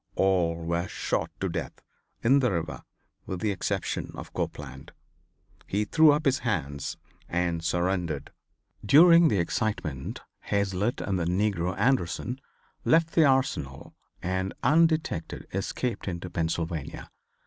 All 0.15 0.55
were 0.55 0.87
shot 0.87 1.29
to 1.41 1.47
death 1.47 1.79
in 2.23 2.39
the 2.39 2.51
river 2.51 2.81
with 3.27 3.39
the 3.39 3.51
exception 3.51 4.09
of 4.15 4.33
Copeland. 4.33 4.93
He 5.67 5.85
threw 5.85 6.11
up 6.11 6.25
his 6.25 6.39
hands 6.39 6.97
and 7.29 7.63
surrendered. 7.63 8.31
During 8.83 9.27
the 9.27 9.37
excitement 9.37 10.21
Hazlitt 10.39 11.01
and 11.01 11.19
the 11.19 11.25
negro 11.25 11.77
Anderson 11.77 12.41
left 12.83 13.11
the 13.13 13.25
Arsenal 13.25 13.93
and, 14.23 14.55
undetected, 14.63 15.45
escaped 15.53 16.07
into 16.07 16.31
Pennsylvania. 16.31 17.11